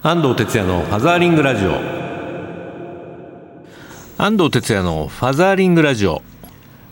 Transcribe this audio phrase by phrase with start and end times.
[0.00, 1.72] 安藤哲也のファザーリングラジオ。
[4.16, 6.22] 安藤哲也のファザーリングラジオ。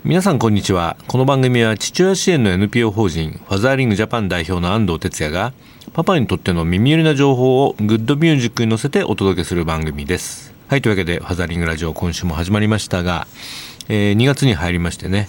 [0.02, 0.96] 皆さんこんにちは。
[1.06, 5.52] この番組は父親支援の NPO 法人ファザーリングジャパン代表の安藤哲也が
[5.92, 10.52] パパにとっての耳寄りな情報をグッドミュージックに乗せてお届けする番組です。
[10.66, 13.28] はいというわけでファザーリングラジオ今週も始まりましたが、
[13.88, 15.28] えー、2月に入りましてね。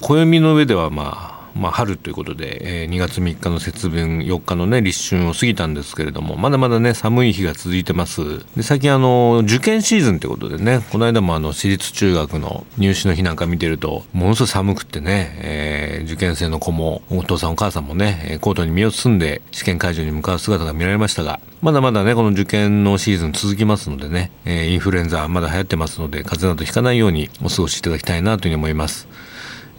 [0.00, 8.44] 暦の上ではまあまあ、春ということで、えー、2月3日の節分4日のね立春を過ぎたんですけれどもまだまだね寒い日が続いてます。
[8.56, 29.08] で最近あの受験シーズンってことでねこの間もあの私立中学の入試の日なんか見てるとものすごい寒くってね、えー、受験生の子もお父さんお母さんもねコートに身を包んで試験会場に向かう姿が見られましたがまだまだねこの受験のシーズン続きますのでね、えー、インフルエンザまだ流行ってますので風邪などひかないようにお過ごしいただきたいなというふうに思います。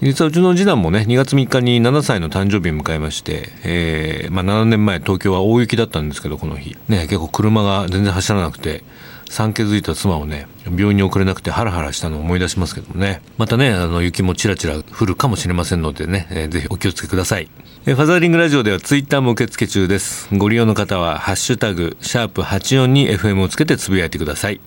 [0.01, 6.77] 実はうちの次男もね2月3日に7歳の誕生日を迎えまして、えーまあ、7年前東京は大雪だったんですけどこの日。
[6.87, 8.83] ね結構車が全然走らなくて
[9.29, 13.21] 産気づいた妻をね病院に送れなくてハラハラしたのを思い出しますけどもね。
[13.37, 17.49] またねあの雪もちらちら降るかもしれませんのでね、えー、ぜひお気をつけください。
[17.85, 20.29] えファザーリングラジオではツイッターも受付中です。
[20.33, 24.61] ご利用の方はハッシュタグシャープ84に FM をつけてつぶやいてください。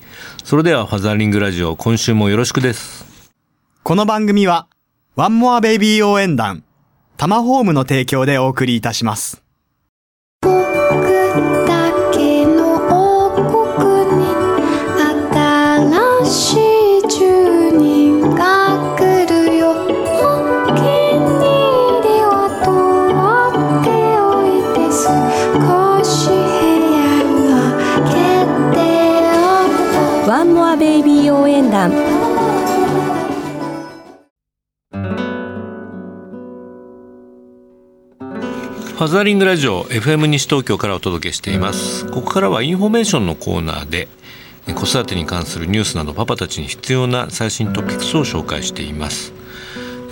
[0.44, 3.06] それではファザーリングラジオ今週もよろしくです。
[3.82, 4.68] この番組は
[5.14, 6.64] ワンモアベイビー応援団、
[7.18, 9.41] タマホームの提供でお送りいたします。
[39.12, 42.06] ザーリングラジオ FM 西東京からお届けしています。
[42.06, 44.08] ここからはインフォメーションのコーナーで
[44.74, 49.34] 子育てに関するニュースなどパパたちに必要な最新トピックスを紹介しています。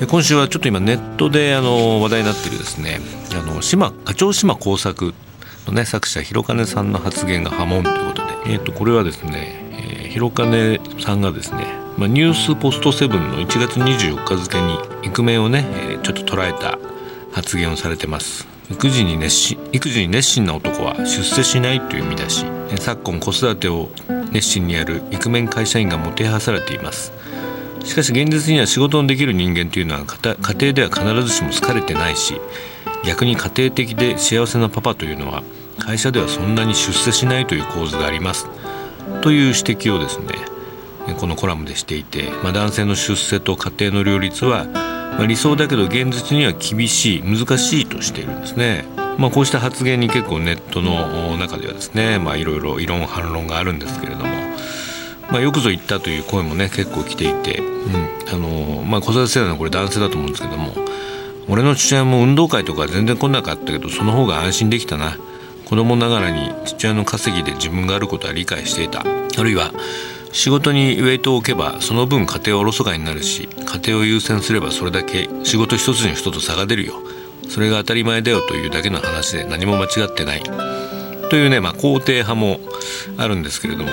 [0.06, 3.00] 今週はちょっと今ネットであの話題になっているですね
[3.32, 5.14] あの島課長島耕作
[5.66, 9.64] のね作者弘兼さんの発言が波紋ということで、えー、とこれはですね、
[10.02, 11.64] えー、広金さんがですね
[11.96, 16.78] まあ、ニュースポストセブンの1月24日付にイクメンをね、えー、ちょっと捉えた
[17.32, 18.59] 発言をされてます。
[18.70, 22.46] 育児に熱心育児に熱心な男は出世しないという意味だし。
[22.78, 23.90] 昨今子育てを
[24.30, 27.12] 熱心にやるイクメン会社員がもてはされています。
[27.84, 32.38] しかし現実には仕事のできる人間というのは家庭では必ずしも好かれてないし
[33.06, 35.42] 逆に家庭的で幸せなパパというのは
[35.78, 38.46] 会社ではそんなに出世しないという構図があります。
[39.22, 40.26] という指摘をですね
[41.18, 44.66] このコラムでしていて、まあ、男性の出世と家庭の両立は
[45.12, 48.84] まあ、理想だけど現実には厳しい難しいとしているんですね。
[49.18, 54.40] まあ、こうした発言に結構ネットの中ではですね、いろいろ異論反論があるんですけれども、
[55.30, 60.72] まあ、よくぞ言ったという声もね結構来ていて、うんあのまあ、子育て世代のこれ男性だと思うんですけども
[61.48, 65.16] 俺の父親も運動会とか全然来なかったけどその方が安心できたな
[65.68, 69.72] 子供ながらに父親の稼ぎで自分があることは理解していたあるいは
[70.32, 76.94] 仕事にウェイトを置けばその分家庭はおろそかになるし家庭を優先すればそれだけ仕事一つに人と差が出るよ。
[77.48, 80.42] それが当たり前だよというだけの話で何も間違ってない。
[81.30, 82.60] というね、まあ、肯定派も
[83.16, 83.90] あるんですけれども。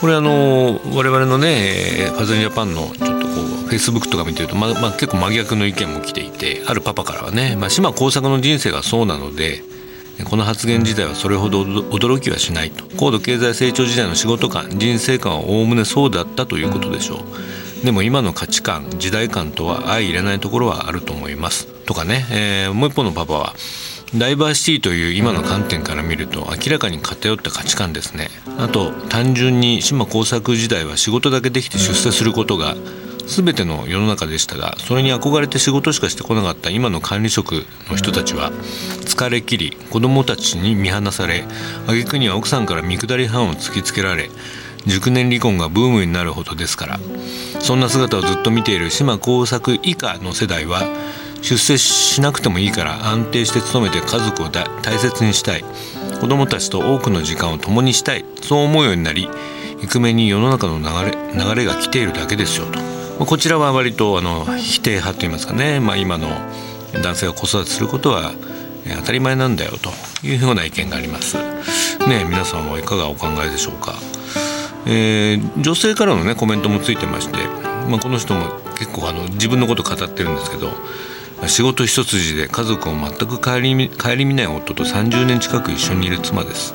[0.00, 9.62] これあの我々のねファズリジャパンのちょっとこうフェイスブックとか見てると、ままあ、結構真逆の意見も来ていてあるパパからはね、まあ、島耕作の人生がそうなので
[10.24, 12.84] この発言自体はそれほど驚きはしないと。
[12.96, 17.24] 高度経済成長時代の仕事観人生観はおおむねそうだったということでしょ
[17.82, 17.84] う。
[17.84, 21.66] でも今の価値観時代観とは相入れないところはあると思います。
[21.86, 23.54] とかね、えー、もう一方のパパは
[24.14, 28.28] ダイバーシティという今の観点から見ると明らかに偏った価値観ですね。
[28.58, 32.74] あと単純に島工作時代は仕事だけできて出世することが
[33.28, 38.50] 全ての世の中でしたがそれに憧れて仕事しかしてこなかった今の管理職の人たちは
[39.04, 41.44] 疲れきり子供たちに見放され
[41.84, 44.30] 挙句には奥さんから見下り班を突きつけられ
[44.86, 47.00] 熟年離婚がブームになるほどですから
[47.60, 50.82] そんな姿をずっと見ている島耕作以下の世代は
[51.42, 55.64] 出世しなくてもいいから安定して勤めて家族を大切にしたい
[56.20, 59.28] 子供たちと多くの時間を共にしたいそう思うようになり
[59.82, 62.97] イクメに世の中の流れ流れが来ているだけですよと。
[63.18, 66.28] こちらは割とあの否定派といいますかね、まあ、今の
[67.02, 68.32] 男性が子育てすることは
[69.00, 69.90] 当たり前なんだよと
[70.26, 71.36] いうような意見があります。
[72.06, 73.94] ね皆さんはいかがお考えでしょうか。
[74.86, 77.36] えー、女性からのねコメントもついてまして、
[77.88, 80.72] まあ、この人も結構あの自分のこと語ってるんですけど
[81.46, 86.74] 仕事一筋で家族を全く顧み顧みない夫と30年近く一緒にいる妻です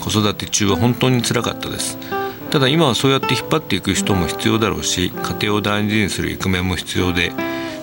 [0.00, 1.98] 子育て中は本当につらかったです
[2.54, 7.32] ただ今はそうやって引っ張っていく人も必要だろうし家庭を大事にするイクメンも必要で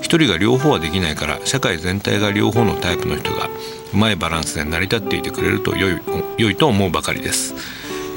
[0.01, 3.49] 一人が両方はできないから社会全体が両方のタイプの人が
[3.93, 6.01] うまいバランスで成り立っていてくれると良い
[6.37, 7.53] 良いと思うばかりです。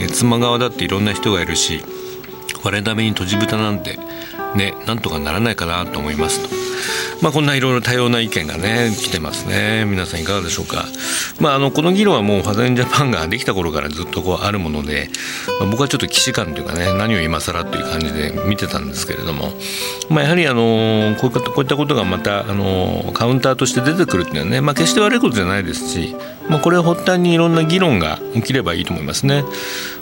[0.00, 1.82] え妻側だっていろんな人がいるし
[2.62, 3.98] 我なめに閉じ蓋なんて
[4.56, 6.64] ねなんとかならないかなと思いますと。
[7.22, 9.84] まあ、こんないろいろ多様な意見がね来てますね。
[9.86, 10.84] 皆さんいかがでしょうか、
[11.40, 15.08] まあ、あのこの議論はもうファザリンジャパンができた頃からずっとこうあるもので、
[15.60, 19.52] まあ、僕はちょっと既視感というかね何を今更という感じで見てたんですけれども、
[20.10, 26.14] まあ、やはりあのこういったこういったことがまたあのカウンターとして出てくるっていうのはね、まあ、決して悪いことじゃないですし、
[26.48, 29.44] まあ、これを発端にいろんな議論が起きればいいと思いますね。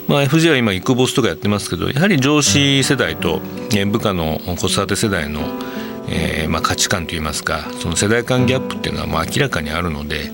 [0.07, 3.39] まあ、FG は今イクボスとかやってますけどやはり上司世代と
[3.85, 5.41] 部下の子育て世代の
[6.07, 10.31] えー、まあ、価値観といいますかその世代間ギャップっていうのはもう明らかにあるので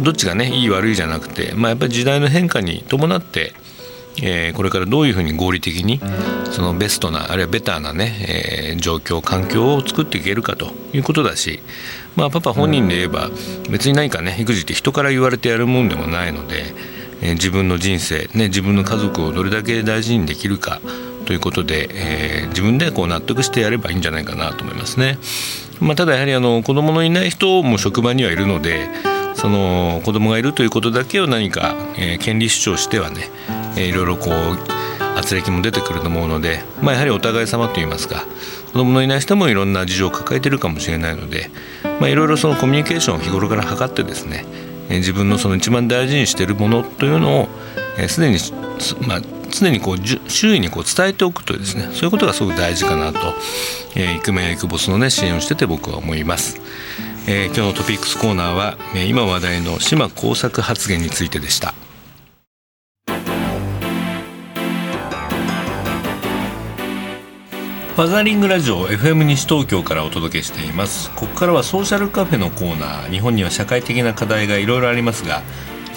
[0.00, 3.52] どっちがねいい悪いじゃなくて、まあ、やっぱり時代の変化に伴って
[4.22, 6.00] えー、これからどういうふうに合理的に
[6.50, 11.60] そのベストなあるいはベターなね、えー、状況環境を作っていけるかということだし、
[12.16, 13.30] まあ、パパ本人で言えば
[13.70, 16.64] 別に何かね育児って人から言われてやるもんでもないので、
[17.20, 20.80] 自分の人生、ね、自分の家族をどれだけ大事にできるか
[21.30, 25.16] ということで、えー、自分でこう納得してやればいいんじゃないかなと思いますね。
[25.78, 28.88] まあ、ただやはりあの子供のいない人も職場にはいるので
[29.34, 33.28] その子供がいるということだけを何か、えー、権利主張してはね、
[33.76, 38.26] えー、いろいろこう圧力も出てくると思うので、まあ、やはりお互い様といいますか
[38.72, 41.52] 子供のいない人もいろんな事情を抱えてるかもしれないので、
[42.00, 44.44] まあ、いろいろそのコミュニケーションを日頃から図ってですね、
[44.88, 47.48] え、自分のその一番大事にしているものというのを
[48.08, 53.18] すで、えー、に、まあ、常にこう周囲にこう伝えておくというですねそういうことがすごく大事かなと、
[53.96, 56.60] えー、イクメンやイクボスのね支援をしてて僕は思います、
[57.28, 61.74] えー、今日のトピックスコーナーは、えー、今話題の島工作発言についてでした。
[68.00, 71.10] ファザリングラジオ FM 西東京からお届けしています。
[71.10, 75.42] ここからはソーシャルカフェのコーナー日本には社会的な課題がいろいろありますが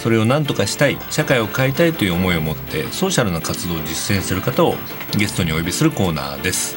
[0.04, 4.74] それを何とかしたい社会を変えたいという思いを持ってソーシャルな活動を実践する方を
[5.16, 6.76] ゲストにお呼びするコーナーです。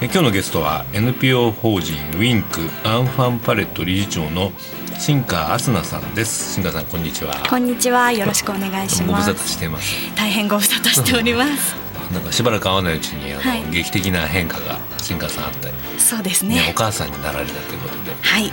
[0.00, 4.52] 今日のゲストは NPO 法人ウィンクアンファンパレット理事長の
[4.96, 6.52] 新川アスナさんです。
[6.54, 7.34] 新川さんこんにちは。
[7.50, 8.12] こんにちは。
[8.12, 9.06] よろしくお願いします。
[9.06, 10.14] ご無沙汰してます。
[10.14, 11.74] 大変ご無沙汰しております。
[12.12, 15.74] なんかしばらく会わないうちにあの、はい、劇的な変化が新川さんあったり。
[15.98, 18.14] そうですね、ね、お母さんになられたということで。
[18.20, 18.52] はい。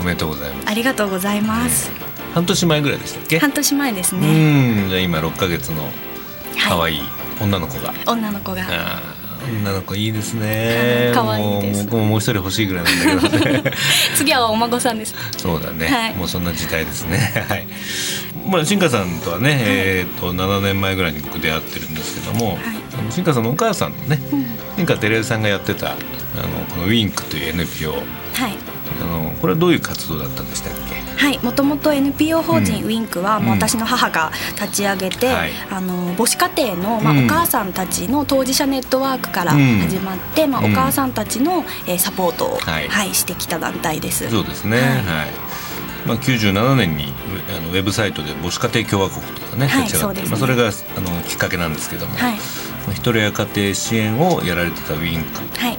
[0.00, 0.68] おめでとうございます。
[0.70, 3.38] ありがとうございます、ね半年前ぐらいでしたっけ？
[3.38, 5.88] 半年前ですねうんじゃあ今6か月の
[6.68, 7.02] 可愛い
[7.40, 8.64] 女の子が、はい、女の子が
[9.62, 11.12] 女の子いいですね。
[11.14, 11.84] 可愛いです。
[11.84, 13.72] 僕ももう一人欲しいぐらいなんだけどね。
[14.16, 15.14] 次はお孫さんです。
[15.36, 15.86] そうだね。
[15.86, 17.44] はい、もうそんな時代ですね。
[17.46, 17.66] はい。
[18.48, 22.58] まあ新華さんとはね、はい、えっ、と7年前ぐらいに僕出会ってるんですけども、はい、
[23.10, 24.46] 新華さんのお母さんのね、うん、
[24.76, 25.98] 新華照江さんがやってたあの
[26.70, 27.92] このウィンクという NPO。
[27.92, 27.98] は
[28.48, 28.56] い。
[29.02, 30.83] あのこれはどういう活動だったんでしたっけ？
[31.24, 34.30] はいもともと NPO 法人ウィンクは、もう私の母が
[34.60, 35.30] 立ち上げて、
[35.70, 43.14] あの母子家庭の、まあお母さんたちの当事者ネットワークから始まって、まあ、お母さんたちの、えー、サポートを、はい。
[43.14, 44.28] してきた団体です。
[44.28, 45.64] そうですね、はい。
[46.06, 47.14] まあ、97年に
[47.56, 52.34] あのウェブサイトで母子家庭共和国とかね立ち上がって、まあ、それがあのきっかけなんですけども、はい、
[52.90, 55.78] 一人や家庭支援をやられてたウィンク、はい、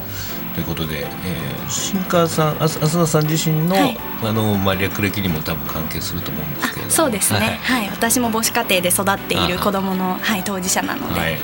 [0.56, 11.20] ということで、えー、新川さん浅田さん自身のはい、あのまあ、略歴にも多分関係すると思うんですけどそうですね、はい、はい、私も母子家庭で育っている子どもの、はい、当事者なので。
[11.20, 11.38] はい。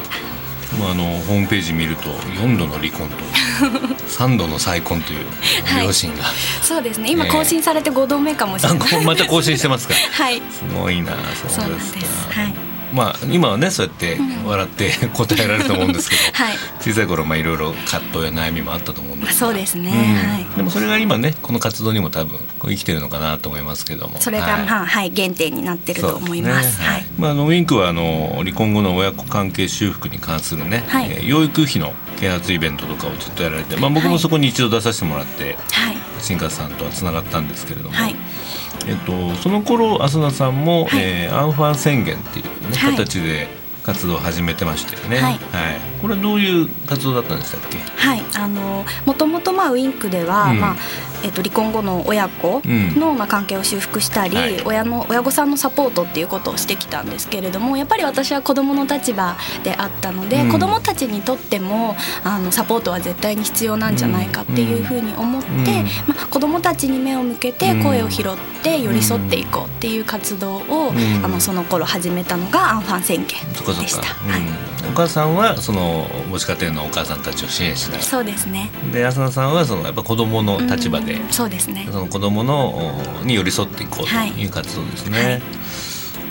[0.79, 3.15] まあ、あのホームページ見ると4度の離婚と
[4.07, 5.25] 3度の再婚という
[5.83, 7.11] 両親が、はい、そうですね。
[7.11, 9.93] 今更新されて5度目かもしれない、また更新してますか。
[10.15, 10.41] はい。
[10.49, 11.11] すごいな
[11.49, 11.97] そうです。
[12.29, 20.31] はいまあ今はねそうやって笑って 答えられると思うんですけど、 はい、小さい頃まあいろいろ葛藤や悩みもあったと思うんですそうですね、うん。
[20.31, 24.19] はい、でもそれが今ねこの活動にも多分こう生きてるのかなと思いますけども。
[24.19, 38.15] それが、はい、はい、原点になってると思います、ね、はい、まあ、あのウィンクはあの離婚後の親子関係修復に関するね、はい、えー、養育費の啓発イベントとかをずっとやられて、まあ、僕もそこに一度出させてもらって、はい、新川さんとはつながったんですけれども、はい
[38.87, 43.47] えっと、その頃浅田さんも、はい、えー、アンファン宣言っていうね、はい、形で
[43.83, 45.17] 活動を始めてましたよね。
[45.17, 45.39] はい、はい、
[46.01, 47.77] これはどういう活動だったんでしたっけ？
[47.77, 48.23] はい。
[48.35, 50.75] あのもともとまあウインクでは、うん、まあ
[51.23, 65.63] えっと、離婚後の親子の、まあ、関係を修復したり、はい、親の親御さんのサポートっていうことをしてきたんですけれどもやっぱり私は子どもの立場であったので、うん、子どもたちにとってもあのサポートは絶対に必要なんじゃないかっていうふうに思って、うん、
[66.07, 68.25] まあ、子どもたちに目を向けて声を拾っ
[68.63, 74.03] て寄り添っていこうっていう活動を、あのその頃始めたのがアンファン宣言でした。
[74.03, 78.01] はいお母さんはその母子家庭のお母さんたちを支援しない。
[78.01, 78.69] そうですね。
[78.91, 81.87] で浅田さんはそのやっぱ子供の立場で、そうですね。
[81.91, 85.41] その子供のに寄り添っていこうという活動ですね、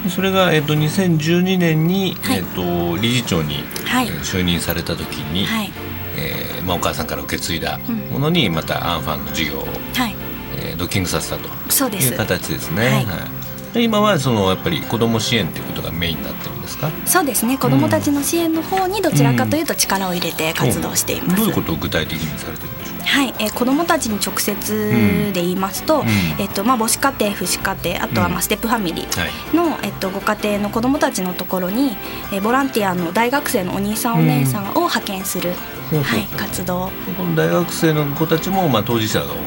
[0.03, 0.11] はい。
[0.11, 5.73] それが、えーと、2012年に、はい、えーと、理事長に、はい、就任された時に、はい、
[6.17, 7.79] えー、まあ、お母さんから受け継いだ
[8.11, 10.17] ものに、またアンファンの事業を、はい。
[10.57, 13.05] えー、ドッキングさせたという形ですね。
[13.07, 13.40] はい
[13.75, 16.91] 今はそのやっぱり子ども支援ということがメインになってるんですか？
[17.07, 17.57] そうですね。
[17.57, 23.01] 子どもたちの支援の方にどちらかというと力を入れて活動しています、うん、どういうことを具体的にされてるんでしょう？
[23.03, 26.07] はい、えー、子どもたちに直接で言いますと、うん、
[26.39, 31.97] えっとまあ、母子家庭、父子家庭あとはまあステップファミリーの、えっと、ご家庭の子どもたちのところに、
[32.33, 35.53] えー、ボランティアの大学生のお兄さんお姉さんを派遣する、
[35.91, 36.91] はい、活動。
[37.35, 39.39] 大学生の子たちも、まあ、当事者が多い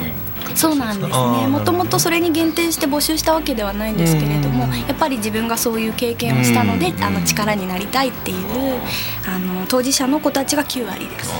[0.56, 1.48] そうなんですね。
[1.48, 8.80] もともとそれに限定して募集したわけではないんですけれどもやっぱり自分がそういう経験をしたのであの力になりたいっていう
[9.28, 11.32] あの当事者の子たちが9割です。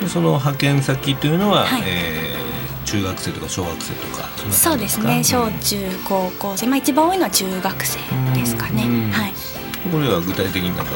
[0.00, 5.22] でその派遣先というのは、はい、えー、中学生とか小学生とかそうですね。
[5.22, 5.76] 小中
[6.08, 7.98] 高校生、まあ、一番多いのは中学生
[8.34, 8.82] ですかね。
[9.12, 9.32] はい、
[9.90, 10.92] これは具体的になんか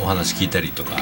[0.00, 0.96] お話聞いたりとか？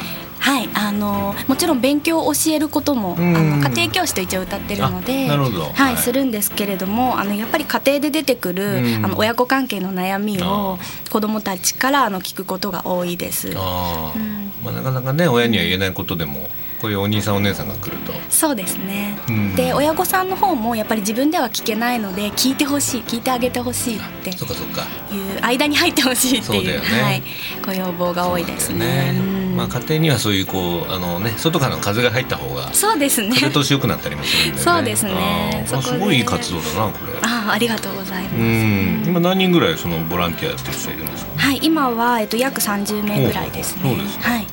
[0.47, 10.79] はいあのもちろん勉強を教えることも、あの家庭教師と一応歌ってるのではい、はい、するんですけれどもあのやっぱり家庭で出てくる、あの親子関係の悩みを
[11.11, 13.55] 子どもたちからあの聞くことが多いです。
[13.57, 14.15] あ
[14.62, 16.49] まあ、なかなかね親には言えないことでも
[16.81, 18.12] こういうお兄さんお姉さんが来ると。
[18.31, 27.23] そうですね、うん、で親御さんの方もやっぱり自分では聞けないので聞いてほしい聞いてあげてほしいっていう間に入ってほしいっていう、ね、はい、
[27.65, 29.36] ご要望が多いですね。
[29.57, 33.35] まあ、家庭にはそういうこうあの、ね、外からの風が入った方がそうですね。
[33.35, 35.67] 風通しよくなったりもするんで、ね、そうですね。
[35.73, 37.13] あすごいいい活動だなこれ。
[37.23, 39.09] あありがとうございます。
[39.09, 41.41] 今何人ぐらいそのボランティアやってる人いるんですか？
[41.41, 43.83] はい今は、えっと、約30名ぐらいですね。
[43.83, 44.47] そうですはい。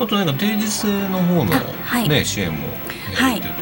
[0.00, 3.61] あとなんか定時制の方の、ねはい、支援もやってると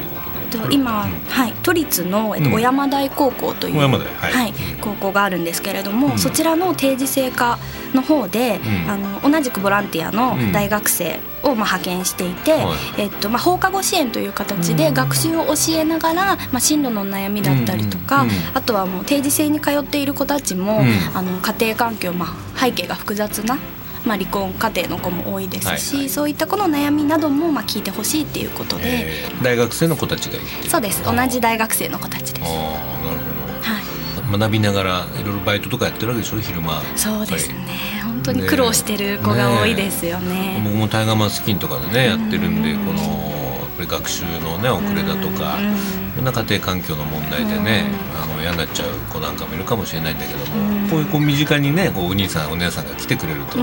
[0.51, 7.57] と今、うん、はい、都立の、えっと、小山台高校という、はい、はい、高校があるんですけれども、うん、そちらの定時制化
[7.93, 12.55] の方で、うん、あの同じくボランティアの大学生をまあ派遣していて、
[12.97, 20.81] えっとまあ、放課後支援という形で学習を教えながら、まあ、進路の悩みだったりとか、あとはもう定時制に通っている子たちも、
[21.15, 23.57] あの家庭環境、まあ、背景が複雑な
[24.05, 31.03] まあ、離婚家庭の子も多いですし、はいはい、そういった子の悩みなどもまあ聞いてほしいっていうことで、えー、大学生の子たちがそうです。
[31.03, 32.43] 同じ大学生の子たちです。
[32.43, 36.81] ああなるほど、はい、学びながらいろいろバイトとかやってるわけでしょ昼間。
[36.95, 37.91] そうですね。
[38.03, 43.40] 本当に苦労してる子が多いですよね、ね、僕もタイガーマスキンとかでねやってるんでこの
[43.87, 47.85] ぱり学習のね遅れだとか、いろんな家庭環境の問題でね、
[48.21, 53.57] あの嫌になっちゃう子なんかもいるかもしれないんだけども、こういうこう身近にねこうお兄さんお姉さんが来てくれると。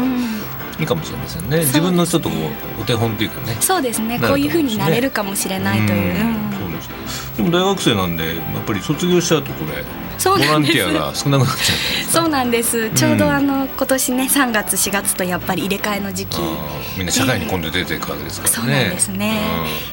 [0.79, 1.59] いいかもしれませんね。
[1.59, 2.37] 自分のちょっとこ
[2.79, 3.57] うお手本というかね。
[3.61, 4.21] そうですね。
[4.21, 6.15] こういうふうになれるかもしれないという。
[6.57, 7.37] そうです。
[7.37, 9.85] でも大学生なんでやっぱり卒業しちゃうとこれ
[10.25, 12.11] ボランティアが少なくなっちゃう。
[12.11, 12.91] そうなんです。
[12.91, 16.39] ちょうどあの、今年ね3月4月とやっぱり入れ替えの時期。
[16.97, 18.57] みんな社会に今度出ていくわけですからね。
[18.57, 19.41] そうなんですね。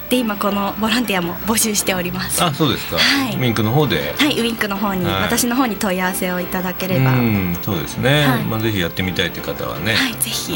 [0.08, 2.42] で今このボランティアも募集しております。
[2.42, 4.14] あそうですか、はい、ウィンクの方で。
[4.18, 7.14] はいウィンクの方に、はい、私の方に問い合わせをいただければ。
[7.62, 10.52] そうですね、はい、まあぜひやってみたいという方はね、はい、ぜひ。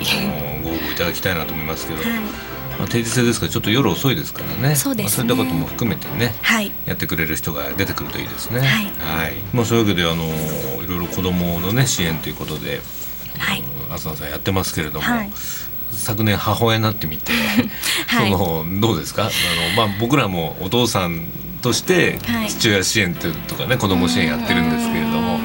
[0.62, 2.49] ご応募いただきたいなと思いますけど、はい
[2.80, 4.74] まあ、定時制ですからちょっと夜遅いですからね。
[4.74, 8.60] そうですね、まあ、そういったことも含めてね、はい、やってくれる人が出てくるといいですね。
[8.60, 8.68] はい、
[9.24, 10.24] はい、まあ、そういうわけであの
[10.82, 12.80] いろいろ子どもの、ね、支援ということで、
[13.38, 15.06] はい、浅野さんやってますけれども。
[15.06, 15.30] はい。
[15.92, 17.32] 昨年母親になってみて、
[18.06, 19.24] はい、そのどうですか？
[19.24, 21.26] あの、まあ、僕らもお父さん
[21.62, 22.18] として
[22.48, 25.40] 父親支援とかね、子ども支援やってるんですけれども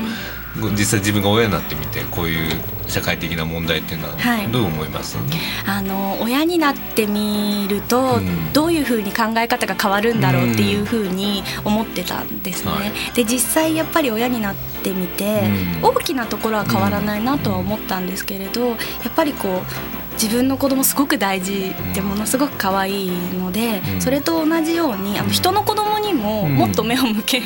[0.71, 4.15] 実際自分が親になってみてこういう社会的な問題っていうのは
[4.51, 5.27] どう思います、はい、
[5.67, 12.71] あの親になってみると、うん、どういうふうに考え方が変わるんだろうっていうふうに思ってたんですね。
[12.71, 15.41] はい、で実際やっぱり親になってみて、
[15.81, 18.77] うん、大きなところは変わらないなとは思ったんですけれどやっ
[19.15, 27.41] ぱりこう自分の子供すごく大事でものすごく可愛いので、うん、それと同じようにあの人の子供にももっと目を向け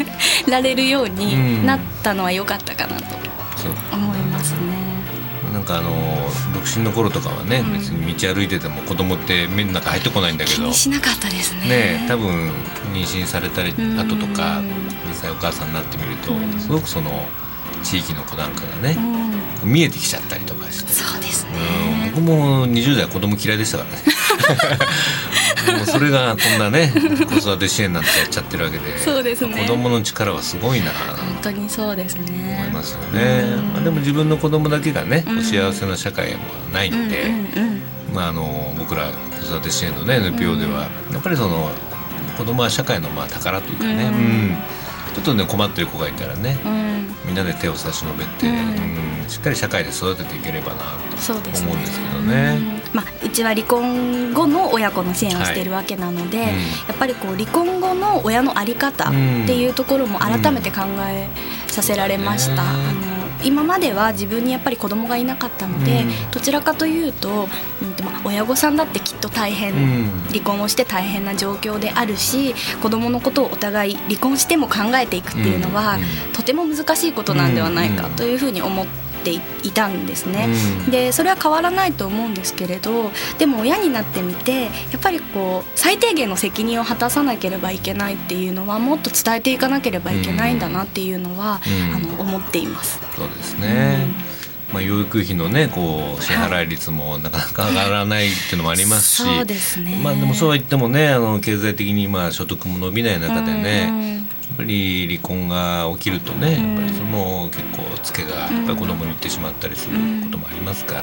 [0.48, 3.16] られるようになったのは良かったかなと
[3.92, 4.90] 思いますね。
[5.54, 5.90] なんかあの
[6.54, 10.58] 独身の頃とかはね、うん、別に道歩いてても子供って目の中入ってこないんだけど。
[10.58, 11.62] 気にしなかったですね。
[11.68, 12.52] ね多分
[12.94, 14.62] 妊娠されたり後とか
[15.08, 17.28] 実際お母さんになってみるとすごくその
[17.84, 18.98] 地域の子なんかがね、
[19.64, 23.98] 見えてきちゃったりとかしてそうですね、僕も20代子供嫌いでしたからね。
[25.78, 26.92] もうそれがこんなね
[27.30, 28.98] 子育て支援なんてやっちゃってるわけで。
[29.00, 30.92] そうです、ね、子供の力はすごいな。
[30.92, 32.58] 本当にそうですね。
[32.60, 36.40] 思いますよね、まあ、でも自分の子供だけがね、幸せな社会も
[36.74, 37.32] ないんで、
[38.14, 39.08] まあ、あの僕ら
[39.42, 41.72] 子育て支援のね NPO では、やっぱりその
[42.38, 44.58] 子供は社会のまあ宝というかね、うん。
[45.14, 46.58] ちょっとね困ってる子がいたらね、
[47.30, 52.82] みんなで手を差し伸べて、うんしっかり社会で育てていければなと思うんですけどね。
[52.94, 61.28] まあ、うちは離婚後の親子の支援をしているわけなので、はいうん、やっぱりこう離婚後の親の在り方っていうところも改めて考え
[61.68, 62.64] させられました。
[63.44, 67.32] 今までは自分にやっぱり子供がいなかったので、うん、どちらかというと、う
[67.86, 79.09] んまあ、親御さんだってきっと大変、うん、離婚をして大変な状況であるし子供のことをお互い離婚しても考えていくっていうのは、うん、とても難しいことなんではないかというふうに思って。
[79.20, 79.40] てい
[79.74, 80.48] たんですね、
[80.86, 93.00] うん、でそれは変わらないと思うんですけれどでも親になってみてやっぱりこう最低限の責任を果たさなければいけないっていうのはもっと伝えていかなければいけないんだなっていうのは、うん、あの思っています。
[93.16, 94.08] そうですね、
[94.74, 100.00] まあ、養育費のねこう支払い率もなかなか上がらないっていうのもありますし、そうですね。
[100.04, 104.26] まあ、でもそうは言ってもねあの経済的にまあ所得も伸びない中でね、
[104.58, 111.02] ぱり離婚が起きるとね、やっぱりその結構ツケがやっぱり子供に行ってしまったりすることもありますから、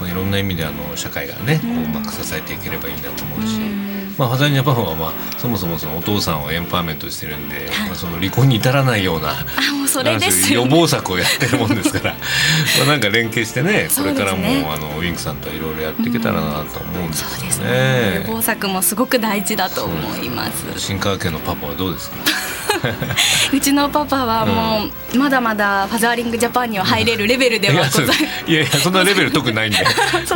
[0.00, 3.89] まあ、いろんな意味であの社会がねこううまく支えていければいいなと思うし。
[4.20, 12.14] まあ、ハザイジャパンは、まあ、そもそもそのお父さんをエンパワーメントしてるんで、はい、まあ、その離婚に至らないようなあもうそれです、ね、予防策をやってるもんですから
[12.80, 17.70] まあなんか連携してねこれからも、ね、あのウィンクさんといろいろやっていけたらなと思うんですよね。
[17.70, 20.64] ね、予防策もすごく大事だと思います。
[20.76, 22.16] 新川家のパパはどうですか？
[23.52, 28.24] うちのパパはもう、まだまだファザーリングジャパンには入れるレベルではございます。
[28.46, 29.78] いやいやそんなレベル特にないんで。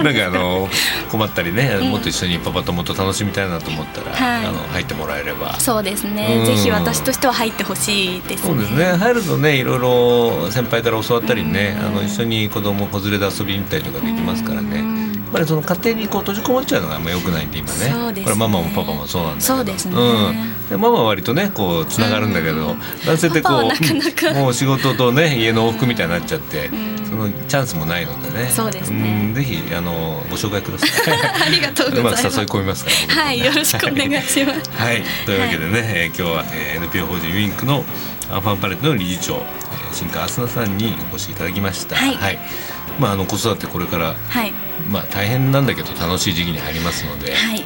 [0.02, 0.68] なんかあの
[1.10, 5.58] 困ったりね、もっと一緒にパパともっと楽しみたいなと思ったら、はい、あの入ってもらえれば。
[5.58, 8.48] そうですね、ぜひ私としては入ってほしいですね。
[8.48, 8.96] そうですね。
[8.96, 15.03] 入るとねいろいろ先輩から教わったりね、あの一緒に子供子連れで遊びに行ったりとかできますからね、
[15.34, 19.56] ぱりその家庭にこう閉じこもっちゃうのがあんまよくないんで今ね、ね、これママもパパもそうなんだけど。
[19.56, 26.70] そうですね、うん、でママは割とねこうつながるんだけど、男性ってこうもう仕事とね家の往復みたいになっちゃって、
[27.10, 28.48] そのチャンスもないのでね。
[28.48, 30.90] そうですね、ぜひあのご紹介ください。
[31.46, 32.24] ありがとうございます。
[32.24, 34.70] 誘い込みますから、ね、はいよろしくお願いします。
[34.78, 35.02] はい。
[35.26, 37.84] というわけでね、はい、えー、今日は、えー、NPO 法人ウィンクの
[38.30, 41.96] アンファンパレットの理事長、えー、新川あすなさんにお越しいただきました。
[41.96, 42.38] はい、はい
[42.98, 44.52] まあ、あの子育てこれから、はい、
[44.88, 47.64] まあ、大変なんだけど楽しい時期に入りますので、はい、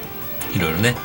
[0.55, 0.95] いろいろね、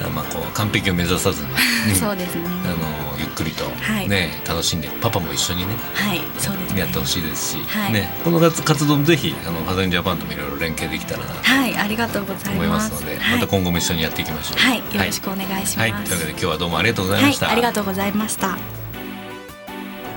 [0.00, 1.48] はい、まあ、こう完璧を目指さずに、
[1.94, 2.44] そうですね。
[2.64, 3.64] あのゆっくりと、
[4.08, 6.20] ね楽しんでパパも一緒にね,、はい。
[6.38, 7.56] そうですね、やってほしいですし、
[7.92, 12.90] ね、この活動ぜひあのファザインジャパンともいろいろ連携できたらなとはいありがとうございます。
[12.90, 14.58] ので、また今後も一緒にやっていきましょう。
[14.58, 18.58] はいよろしくお願いします、というわけで今日はどうもありがとうございました、ありがとうございました。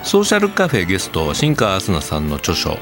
[0.03, 2.77] ソーシャルカフェゲスト新川あすなさんの著書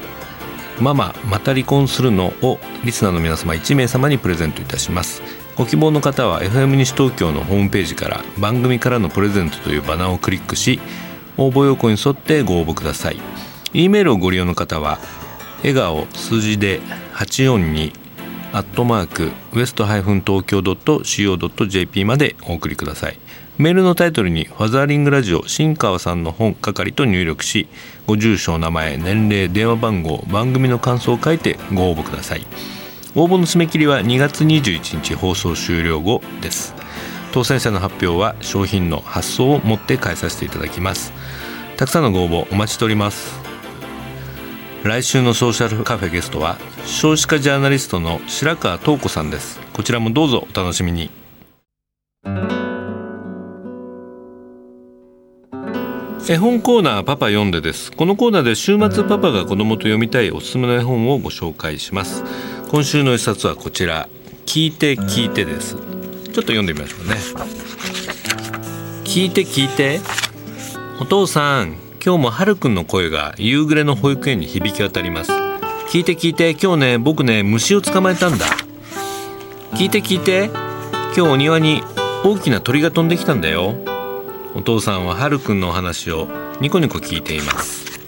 [0.80, 5.22] ママまた離婚するのをリスナーの皆様1名様にプレゼントいたします。
[5.56, 10.80] ご希望の方は FM 西東京のホームページから番組からのプレゼントというバナーをクリックし
[11.36, 13.20] 応募要項に沿ってご応募ください。
[13.72, 14.98] E メールをご利用の方は
[15.58, 16.80] 笑顔数字で
[17.14, 17.92] 842
[18.52, 23.18] アットマークウエストハイフン東京 .co.jp までお送りください。
[23.56, 27.68] メールのタイトルにファザーリングラジオ新川さんの本係と入力し
[28.04, 32.44] ご住所名前年齢電話番号番組の感想を書いてご応募ください。
[33.14, 36.74] 応募の締め切りは2月21日放送終了後です。
[37.32, 41.12] 当選者の発表は商品の発送をもって返させていただきます。
[41.76, 43.38] たくさんのご応募お待ちしております。
[44.82, 49.60] 来週のソーシャルカフェゲストは少子化ジャーナリストの白川東子さんです。
[49.72, 51.10] こちらもどうぞお楽しみに。
[56.26, 57.92] 絵本コーナーパパ読んでです。
[57.92, 62.24] このコーナーで週末パパが子供と読みたいおすすめの絵本をご紹介します。
[62.70, 64.08] 今週の一冊はこちら。
[64.46, 65.74] 聞いて聞いてです。
[65.74, 65.82] ちょっ
[66.34, 67.16] と読んでみましょうね。
[69.04, 70.00] 聞いて聞いて。
[70.98, 75.32] お父さん今日もはるくんの声が夕暮れの保育園に響き渡ります。
[75.90, 76.52] 聞いて聞いて。
[76.52, 78.46] 今日ね僕ね虫を捕まえたんだ。
[79.72, 80.48] 聞いて聞いて。
[81.14, 81.82] 今日お庭に
[82.24, 83.74] 大きな鳥が飛んできたんだよ。
[84.54, 86.28] お父さんははるくんのお話を
[86.60, 88.00] ニコニコ聞いています。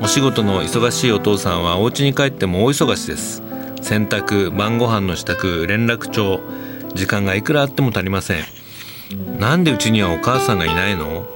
[0.00, 3.42] お仕事の忙しいお父さんはお家に帰っても大忙しです。
[3.82, 6.40] 洗濯晩ご飯の支度連絡帳
[6.94, 8.44] 時間がいくらあっても足りません。
[9.40, 11.26] なんでうちにはお母さんがいないの？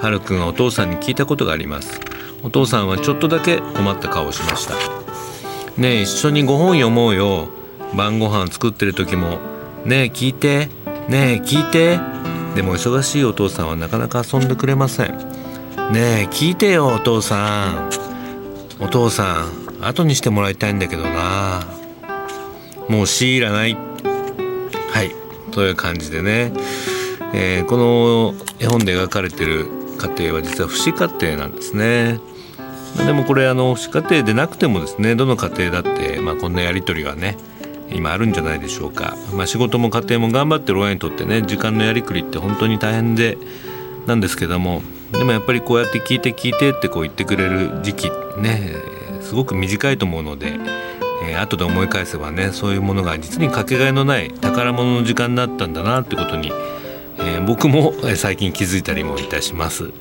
[0.00, 2.00] はるくんはお父さんに聞いたことがあります。
[2.44, 4.74] お父さんはちょっとだけ困った顔をしました。
[5.76, 7.48] ねえ一緒にご本読もうよ。
[7.96, 9.40] 晩ご飯作ってる時も
[9.84, 10.68] ねえ聞いて。
[11.08, 11.98] ねえ聞いて。
[12.60, 15.16] でも忙しいお父さんはなかなか遊んでくれません。
[15.94, 17.90] ねえ聞いてよお父さん。
[18.84, 19.46] お父さ
[19.80, 21.66] ん後にしてもらいたいんだけどな。
[22.86, 23.72] もう強いらない。
[23.72, 25.14] はい
[25.52, 26.52] という感じでね、
[27.32, 29.64] えー、この絵本で描かれてる
[29.96, 32.20] 家庭は実は不死家庭なんですね。
[32.98, 37.38] でもこれあの不死家庭でなくてもですねどの家庭だって、まあ、こんなやり取りはね
[37.92, 43.36] 今あるんじゃないでしょうか、まあ、仕事も家庭も頑張ってる親にとってね時間のやりくりって本当に大変で
[44.06, 48.74] なんですけどもでもやっぱりこうやって聞いて聞いてってこう言ってくれる時期ね
[49.20, 50.56] すごく短いと思うので、
[51.28, 56.52] えー、後で思い返せばねそういうものが実にかけがえのない宝物の時間になったんだなってことに、
[57.18, 59.92] えー、僕も最近気づいたりもいたします。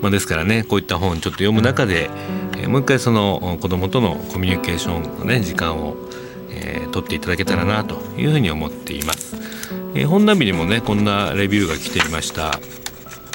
[0.00, 2.10] まあ、ですからねこういった本ちょっと読む中で、
[2.58, 5.96] えー、もう一回その子どもとのコミュニケーションのね時間を
[6.64, 9.36] えー、撮っていただけたらなというふうに思っています、
[9.94, 12.58] えー、本並にもねこんなレビューが来ていました。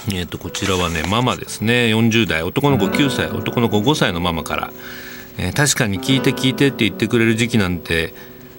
[0.10, 1.88] えーと、こちらはねママですね。
[1.94, 2.42] 40代。
[2.42, 3.28] 男の子9歳。
[3.28, 4.72] 男の子5歳のママから、
[5.38, 8.14] えー、確かに聞いて聞いてって言ってくれる時期なんて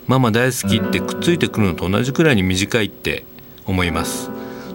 [0.06, 3.24] ママ大好きってくっついてくるのと同じくらいに短いって
[3.66, 4.30] 思います。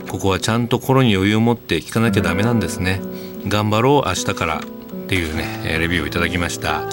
[0.09, 3.01] ここはちゃんと心に余裕を持って聞かなきゃダメなんですね。
[3.47, 6.83] 頑張ろう明日からっていうねレビューをいただきました。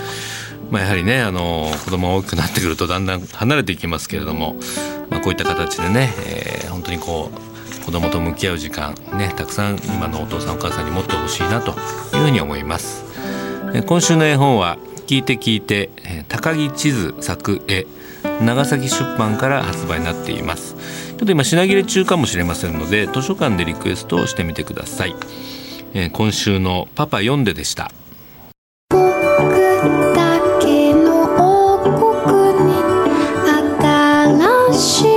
[0.71, 4.55] まあ、やはりねあの子供が大きくなってくるとだんだん離れていきますけれども、
[5.11, 7.31] まあ、こういった形でね、えー、本当にこ
[7.83, 11.73] う子供と向き合う時間ねたくさん今のお父さんお母さんに持ってほしいなと
[12.17, 13.05] いうふうに思います。
[13.87, 15.91] 今週の絵本は聞いて聞いて
[16.29, 17.87] 高木地図作絵
[18.41, 20.75] 長崎出版から発売になっています。
[21.21, 25.15] ちょっと今品切れ中かもしれませんので図書館でリクエストをしてみてください、
[25.93, 27.93] え今週のパパ読んででした。
[34.81, 35.10] フ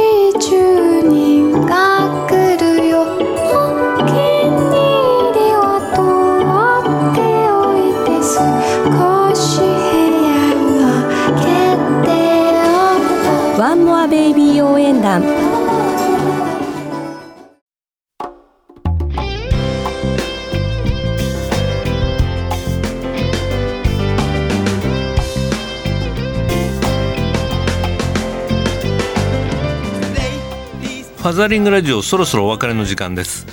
[31.34, 33.48] ザリングラジオそろそろお別れの時間です。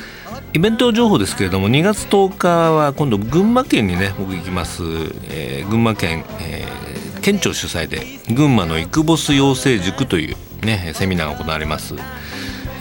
[0.52, 4.82] イベント情報ですけれども2月10日は今度群馬県にね僕行きます、
[5.30, 8.02] えー、群馬県、えー、県庁主催で
[8.34, 11.94] 群馬のイクボス養成塾というねセミナーが行われます。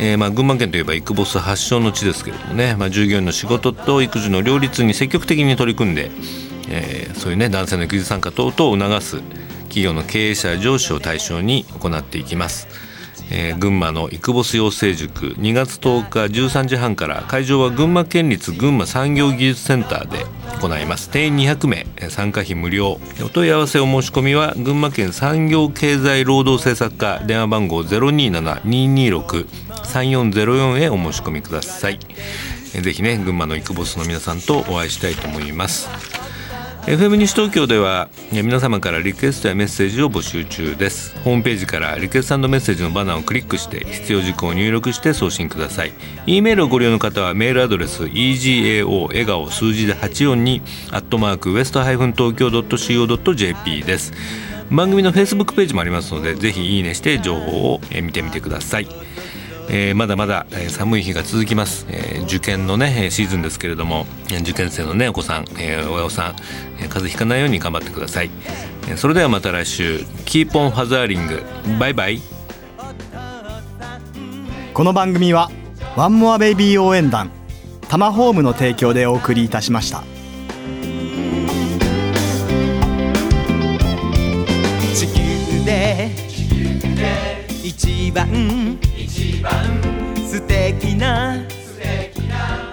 [0.02, 6.10] えー、まあ、群馬県といえばイクボス発祥の地ですけれどもね、まあ、従業員の仕事と育児の両立に積極的に取り組んで、
[6.70, 9.22] えー、そういうね男性の育児参加等々を促す
[9.64, 12.89] 企業の経営者上司を対象に行っていきます。
[13.32, 15.28] えー、群馬のイクボス養成塾。
[15.28, 20.26] 2月10日13時半から会場は群馬県立群馬産業技術センターで
[20.62, 21.10] 行います。
[21.10, 21.86] 定員200名。
[22.10, 23.00] 参加費無料。
[23.24, 27.20] お問い合わせお申し込みは群馬県産業経済労働政策課。
[27.26, 32.00] 電話番号0272263404へお申し込みください。
[32.70, 35.90] ぜひね群馬のイクボスの皆さんとお会いしたいと思います。
[36.90, 41.16] FM 西東京では皆様からリクエストやメッセージを募集中です。
[41.20, 45.92] ホームページからリクエストメッセージのバナーをクリックして必要事項を入力して送信ください。
[46.26, 54.12] E メールをご利用の方はメールアドレス egao 笑顔数字で84にアットマークウエストハイフン東京 .co.jp です。
[54.72, 58.88] 番組の Facebook ページもありますのでぜひいいねして情報を見てみてください。
[59.72, 64.08] えー、まだまだ寒い日が続きます、えー、受験のねシーズンですけれども
[64.42, 68.32] 受験生のねお子さん、えー、親御さん、風邪ひかないように頑張ってください、
[68.98, 70.00] それではまた来週。
[70.26, 71.44] Keep on fathering
[71.80, 72.22] バイバイ
[74.74, 75.52] この番組は
[75.96, 77.32] ワンモアベイビー応援団
[77.88, 80.04] タマホームの提供でお送りいたしました。
[84.96, 86.12] 地球で
[87.64, 89.52] 一番一番。
[90.30, 91.34] 素敵な。
[91.50, 92.69] 素敵な。